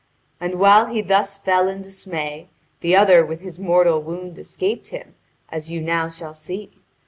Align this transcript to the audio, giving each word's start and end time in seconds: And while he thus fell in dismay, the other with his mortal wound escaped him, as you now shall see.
And 0.39 0.55
while 0.55 0.87
he 0.87 1.01
thus 1.03 1.37
fell 1.37 1.67
in 1.67 1.83
dismay, 1.83 2.47
the 2.79 2.95
other 2.95 3.23
with 3.23 3.41
his 3.41 3.59
mortal 3.59 4.01
wound 4.01 4.39
escaped 4.39 4.87
him, 4.87 5.13
as 5.49 5.71
you 5.71 5.79
now 5.79 6.09
shall 6.09 6.33
see. 6.33 6.71